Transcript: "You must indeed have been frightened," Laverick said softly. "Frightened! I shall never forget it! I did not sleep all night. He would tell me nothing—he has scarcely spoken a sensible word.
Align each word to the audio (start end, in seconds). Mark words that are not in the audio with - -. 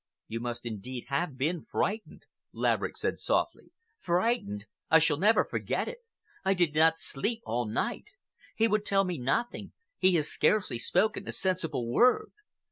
"You 0.27 0.39
must 0.39 0.65
indeed 0.65 1.05
have 1.09 1.37
been 1.37 1.63
frightened," 1.63 2.23
Laverick 2.53 2.97
said 2.97 3.19
softly. 3.19 3.71
"Frightened! 3.99 4.65
I 4.89 4.97
shall 4.97 5.17
never 5.19 5.45
forget 5.45 5.87
it! 5.87 5.99
I 6.43 6.55
did 6.55 6.73
not 6.73 6.97
sleep 6.97 7.41
all 7.45 7.67
night. 7.67 8.09
He 8.55 8.67
would 8.67 8.83
tell 8.83 9.03
me 9.03 9.19
nothing—he 9.19 10.15
has 10.15 10.27
scarcely 10.27 10.79
spoken 10.79 11.27
a 11.27 11.31
sensible 11.31 11.87
word. 11.87 12.31